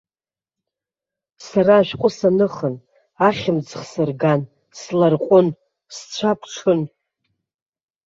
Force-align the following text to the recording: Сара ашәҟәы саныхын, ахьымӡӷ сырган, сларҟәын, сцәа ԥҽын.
Сара 1.45 1.75
ашәҟәы 1.79 2.09
саныхын, 2.17 2.75
ахьымӡӷ 3.27 3.81
сырган, 3.91 4.41
сларҟәын, 4.79 5.47
сцәа 5.95 6.31
ԥҽын. 6.39 6.81